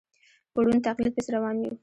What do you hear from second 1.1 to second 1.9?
پسې روان یو.